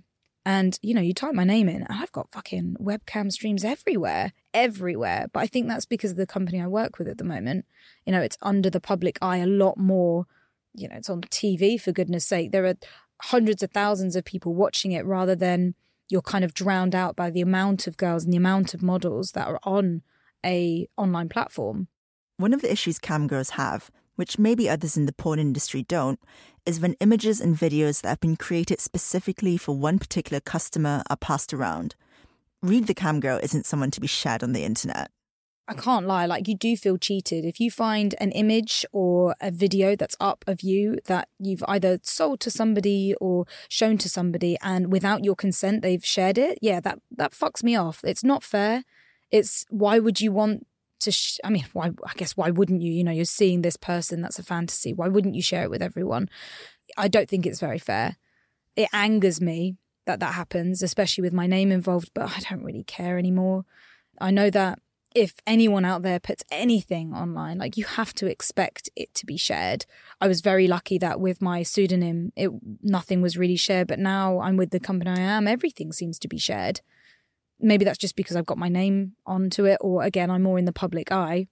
and, 0.46 0.80
you 0.82 0.94
know, 0.94 1.02
you 1.02 1.14
type 1.14 1.36
my 1.36 1.44
name 1.44 1.70
in, 1.70 1.84
and 1.84 1.88
I've 1.92 2.12
got 2.12 2.32
fucking 2.32 2.78
webcam 2.80 3.32
streams 3.32 3.64
everywhere, 3.64 4.34
everywhere. 4.54 5.28
But 5.32 5.42
I 5.42 5.46
think 5.48 5.68
that's 5.68 5.86
because 5.86 6.12
of 6.12 6.18
the 6.18 6.26
company 6.26 6.60
I 6.62 6.68
work 6.68 6.98
with 6.98 7.08
at 7.08 7.18
the 7.18 7.24
moment. 7.24 7.66
You 8.06 8.14
know, 8.14 8.22
it's 8.22 8.38
under 8.42 8.70
the 8.70 8.80
public 8.80 9.20
eye 9.22 9.38
a 9.38 9.46
lot 9.46 9.78
more. 9.78 10.26
You 10.74 10.88
know, 10.88 10.96
it's 10.96 11.10
on 11.10 11.22
TV, 11.22 11.80
for 11.80 11.92
goodness 11.92 12.26
sake. 12.26 12.52
There 12.52 12.66
are 12.66 12.76
hundreds 13.22 13.62
of 13.62 13.72
thousands 13.72 14.16
of 14.16 14.26
people 14.26 14.56
watching 14.56 14.92
it 14.92 15.06
rather 15.06 15.36
than 15.36 15.76
you're 16.10 16.22
kind 16.22 16.44
of 16.44 16.54
drowned 16.54 16.96
out 16.96 17.16
by 17.16 17.30
the 17.30 17.42
amount 17.42 17.88
of 17.88 17.98
girls 17.98 18.24
and 18.24 18.34
the 18.34 18.38
amount 18.38 18.74
of 18.74 18.82
models 18.82 19.32
that 19.34 19.48
are 19.48 19.60
on 19.64 20.02
a 20.46 20.88
online 20.98 21.30
platform. 21.30 21.88
One 22.38 22.54
of 22.54 22.62
the 22.62 22.72
issues 22.72 23.00
cam 23.00 23.28
girls 23.28 23.52
have 23.52 23.92
which 24.20 24.38
maybe 24.38 24.68
others 24.68 24.98
in 24.98 25.06
the 25.06 25.14
porn 25.14 25.40
industry 25.40 25.82
don't, 25.84 26.20
is 26.66 26.82
when 26.82 26.94
images 27.00 27.40
and 27.40 27.56
videos 27.56 28.02
that 28.02 28.10
have 28.10 28.20
been 28.20 28.36
created 28.36 28.82
specifically 28.82 29.56
for 29.56 29.78
one 29.78 29.98
particular 29.98 30.42
customer 30.42 31.02
are 31.10 31.16
passed 31.16 31.54
around. 31.54 31.96
Reed 32.62 32.88
the 32.88 32.94
Cam 32.94 33.22
Girl 33.22 33.40
isn't 33.42 33.66
someone 33.66 33.92
to 33.92 34.02
be 34.02 34.08
shared 34.08 34.44
on 34.44 34.52
the 34.52 34.66
internet. 34.66 35.10
I 35.70 35.76
can't 35.76 36.08
lie, 36.08 36.26
like 36.26 36.48
you 36.48 36.56
do 36.56 36.76
feel 36.76 36.98
cheated. 36.98 37.46
If 37.46 37.60
you 37.60 37.70
find 37.70 38.16
an 38.20 38.32
image 38.32 38.88
or 38.92 39.36
a 39.40 39.52
video 39.52 39.96
that's 39.96 40.18
up 40.20 40.44
of 40.48 40.62
you 40.62 40.98
that 41.06 41.30
you've 41.38 41.64
either 41.68 42.00
sold 42.02 42.40
to 42.40 42.50
somebody 42.50 43.14
or 43.22 43.46
shown 43.70 44.00
to 44.00 44.10
somebody 44.10 44.58
and 44.64 44.92
without 44.92 45.24
your 45.24 45.36
consent 45.36 45.84
they've 45.84 46.04
shared 46.04 46.40
it, 46.40 46.58
yeah, 46.60 46.80
that 46.80 46.98
that 47.16 47.34
fucks 47.34 47.64
me 47.64 47.76
off. 47.76 48.02
It's 48.04 48.24
not 48.24 48.44
fair. 48.44 48.84
It's 49.30 49.64
why 49.70 50.00
would 50.00 50.20
you 50.20 50.32
want 50.32 50.66
to 51.02 51.12
sh- 51.12 51.40
i 51.46 51.50
mean 51.50 51.66
why 51.72 51.92
i 52.06 52.12
guess 52.18 52.36
why 52.36 52.50
wouldn't 52.50 52.82
you 52.82 52.92
you 52.92 53.06
know 53.06 53.12
you're 53.12 53.24
seeing 53.24 53.62
this 53.62 53.78
person 53.78 54.22
that's 54.22 54.38
a 54.38 54.44
fantasy 54.44 54.92
why 54.92 55.08
wouldn't 55.08 55.34
you 55.34 55.42
share 55.42 55.64
it 55.64 55.70
with 55.70 55.82
everyone 55.82 56.28
i 56.98 57.08
don't 57.08 57.30
think 57.30 57.46
it's 57.46 57.62
very 57.62 57.80
fair 57.80 58.18
it 58.76 58.90
angers 58.92 59.40
me 59.40 59.78
that 60.06 60.20
that 60.20 60.34
happens 60.34 60.84
especially 60.84 61.22
with 61.22 61.32
my 61.32 61.48
name 61.48 61.72
involved 61.72 62.12
but 62.14 62.36
i 62.36 62.42
don't 62.50 62.66
really 62.66 62.84
care 62.84 63.18
anymore 63.18 63.64
i 64.20 64.30
know 64.30 64.50
that 64.50 64.80
if 65.16 65.36
anyone 65.48 65.86
out 65.86 66.04
there 66.04 66.20
puts 66.20 66.44
anything 66.52 67.14
online 67.14 67.58
like 67.58 67.78
you 67.78 67.84
have 67.84 68.14
to 68.14 68.28
expect 68.28 68.90
it 68.96 69.14
to 69.14 69.26
be 69.26 69.38
shared 69.38 69.86
i 70.22 70.28
was 70.28 70.42
very 70.42 70.68
lucky 70.68 70.98
that 70.98 71.20
with 71.20 71.42
my 71.42 71.64
pseudonym 71.64 72.32
it 72.36 72.52
nothing 72.84 73.22
was 73.22 73.38
really 73.38 73.56
shared 73.56 73.88
but 73.88 74.00
now 74.00 74.40
i'm 74.40 74.56
with 74.56 74.70
the 74.70 74.80
company 74.80 75.10
i 75.10 75.20
am 75.20 75.48
everything 75.48 75.92
seems 75.92 76.20
to 76.20 76.28
be 76.28 76.38
shared 76.38 76.82
maybe 77.60 77.86
that's 77.86 77.98
just 77.98 78.16
because 78.16 78.36
I've 78.36 78.46
got 78.46 78.58
my 78.58 78.70
name 78.70 79.14
onto 79.26 79.66
it, 79.66 79.78
or 79.82 80.04
again, 80.04 80.32
I'm 80.32 80.44
more 80.44 80.58
in 80.58 80.66
the 80.66 80.74
public 80.74 81.12
eye. 81.12 81.48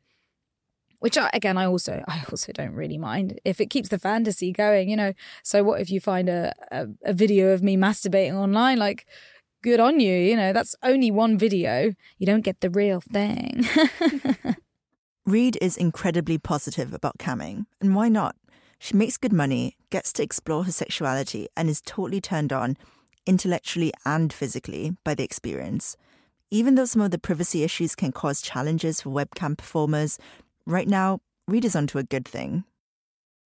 which 1.00 1.16
I, 1.16 1.30
again 1.34 1.60
I 1.60 1.66
also 1.66 2.04
I 2.08 2.24
also 2.32 2.52
don't 2.52 2.74
really 2.74 2.98
mind 2.98 3.40
if 3.46 3.62
it 3.62 3.70
keeps 3.70 3.90
the 3.90 4.00
fantasy 4.00 4.52
going. 4.52 4.90
You 4.90 4.96
know, 4.96 5.14
so 5.44 5.64
what 5.64 5.82
if 5.82 5.92
you 5.92 6.00
find 6.00 6.30
a, 6.30 6.54
a, 6.72 6.88
a 7.06 7.14
video 7.14 7.50
of 7.50 7.62
me 7.62 7.78
masturbating 7.78 8.34
online? 8.34 8.78
Like, 8.80 9.06
good 9.68 9.80
on 9.82 10.00
you. 10.00 10.16
You 10.16 10.38
know, 10.38 10.54
that's 10.54 10.76
only 10.82 11.12
one 11.12 11.38
video. 11.38 11.94
You 12.18 12.26
don't 12.26 12.46
get 12.46 12.62
the 12.62 12.70
real 12.70 13.02
thing. 13.02 13.66
Reed 15.26 15.58
is 15.62 15.76
incredibly 15.76 16.38
positive 16.38 16.94
about 16.94 17.18
camming, 17.18 17.66
and 17.82 17.94
why 17.94 18.08
not? 18.08 18.38
She 18.80 18.96
makes 18.96 19.18
good 19.18 19.34
money, 19.34 19.76
gets 19.90 20.14
to 20.14 20.24
explore 20.24 20.64
her 20.64 20.72
sexuality, 20.72 21.50
and 21.58 21.70
is 21.70 21.82
totally 21.82 22.22
turned 22.22 22.54
on, 22.54 22.78
intellectually 23.26 23.92
and 24.06 24.32
physically, 24.32 24.96
by 25.04 25.14
the 25.16 25.26
experience. 25.26 25.98
Even 26.50 26.76
though 26.76 26.86
some 26.86 27.02
of 27.02 27.12
the 27.12 27.20
privacy 27.20 27.64
issues 27.64 27.94
can 27.94 28.14
cause 28.14 28.42
challenges 28.42 29.02
for 29.02 29.10
webcam 29.10 29.58
performers, 29.58 30.18
right 30.66 30.88
now, 30.88 31.20
Reed 31.46 31.66
is 31.66 31.76
onto 31.76 31.98
a 31.98 32.04
good 32.04 32.26
thing. 32.26 32.64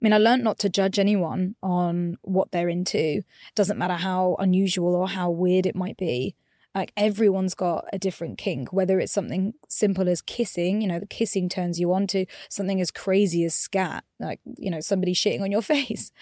I 0.01 0.07
mean, 0.07 0.13
I 0.15 0.19
learned 0.19 0.45
not 0.45 0.59
to 0.61 0.71
judge 0.71 0.99
anyone 0.99 1.57
on 1.63 2.17
what 2.23 2.53
they're 2.53 2.71
into. 2.71 3.23
Doesn't 3.55 3.79
matter 3.79 3.95
how 3.95 4.37
unusual 4.39 4.95
or 4.95 5.09
how 5.09 5.31
weird 5.31 5.67
it 5.67 5.77
might 5.77 5.99
be. 5.99 6.35
Like 6.75 6.93
everyone's 6.97 7.55
got 7.55 7.85
a 7.93 7.99
different 7.99 8.39
kink, 8.39 8.73
whether 8.73 8.99
it's 8.99 9.13
something 9.13 9.55
simple 9.69 10.09
as 10.09 10.23
kissing, 10.23 10.81
you 10.81 10.89
know, 10.89 11.01
the 11.01 11.07
kissing 11.07 11.49
turns 11.49 11.81
you 11.81 11.93
on 11.93 12.07
to 12.09 12.27
something 12.49 12.81
as 12.81 12.91
crazy 12.91 13.45
as 13.45 13.55
scat, 13.55 14.05
like, 14.19 14.41
you 14.57 14.71
know, 14.71 14.81
somebody 14.81 15.13
shitting 15.13 15.43
on 15.43 15.51
your 15.51 15.63
face. 15.77 16.13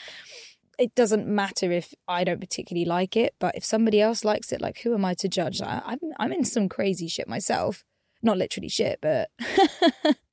It 0.79 0.95
doesn't 0.95 1.27
matter 1.27 1.71
if 1.71 1.93
I 2.09 2.25
don't 2.25 2.41
particularly 2.41 2.87
like 2.87 3.17
it, 3.17 3.35
but 3.39 3.57
if 3.57 3.65
somebody 3.65 4.01
else 4.01 4.25
likes 4.25 4.51
it, 4.51 4.61
like, 4.61 4.79
who 4.81 4.95
am 4.95 5.05
I 5.05 5.15
to 5.15 5.29
judge? 5.29 5.61
I, 5.61 5.83
I'm, 5.85 5.99
I'm 6.19 6.33
in 6.33 6.45
some 6.45 6.69
crazy 6.69 7.09
shit 7.09 7.29
myself. 7.29 7.85
Not 8.23 8.39
literally 8.39 8.69
shit, 8.69 8.99
but. 9.03 9.31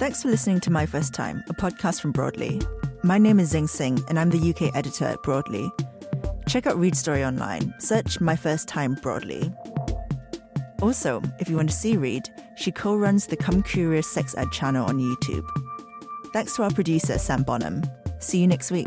Thanks 0.00 0.22
for 0.22 0.30
listening 0.30 0.60
to 0.60 0.70
My 0.70 0.86
First 0.86 1.12
Time, 1.12 1.44
a 1.50 1.52
podcast 1.52 2.00
from 2.00 2.10
Broadly. 2.10 2.58
My 3.02 3.18
name 3.18 3.38
is 3.38 3.50
Zing 3.50 3.66
Tsjeng, 3.66 4.02
and 4.08 4.18
I'm 4.18 4.30
the 4.30 4.38
UK 4.38 4.74
editor 4.74 5.04
at 5.04 5.22
Broadly. 5.22 5.70
Check 6.48 6.66
out 6.66 6.78
Reed 6.78 6.96
Story 6.96 7.22
online. 7.22 7.74
Search 7.80 8.18
My 8.18 8.34
First 8.34 8.66
Time 8.66 8.94
Broadly. 9.02 9.52
Also, 10.80 11.20
if 11.38 11.50
you 11.50 11.56
want 11.56 11.68
to 11.68 11.76
see 11.76 11.98
Reed, 11.98 12.30
she 12.56 12.72
co 12.72 12.96
runs 12.96 13.26
the 13.26 13.36
Come 13.36 13.62
Curious 13.62 14.10
Sex 14.10 14.34
Ed 14.38 14.50
channel 14.52 14.86
on 14.86 15.00
YouTube. 15.00 15.46
Thanks 16.32 16.56
to 16.56 16.62
our 16.62 16.70
producer, 16.70 17.18
Sam 17.18 17.42
Bonham. 17.42 17.82
See 18.20 18.38
you 18.38 18.46
next 18.46 18.70
week. 18.70 18.86